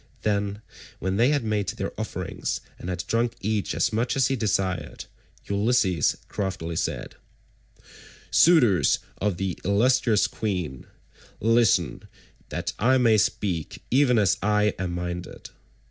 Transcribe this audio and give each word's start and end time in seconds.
Then, 0.23 0.63
when 0.97 1.17
they 1.17 1.29
had 1.29 1.43
made 1.43 1.69
their 1.69 1.93
offerings 1.95 2.59
and 2.79 2.89
had 2.89 3.05
drunk 3.05 3.35
each 3.41 3.75
as 3.75 3.93
much 3.93 4.15
as 4.15 4.29
he 4.29 4.35
desired, 4.35 5.05
Ulysses 5.45 6.17
craftily 6.27 6.75
said:— 6.75 7.17
"Suitors 8.31 8.97
of 9.19 9.37
the 9.37 9.59
illustrious 9.63 10.25
queen, 10.25 10.87
listen 11.39 12.07
that 12.49 12.73
I 12.79 12.97
may 12.97 13.19
speak 13.19 13.83
even 13.91 14.17
as 14.17 14.37
I 14.41 14.73
am 14.79 14.93
minded. 14.93 15.51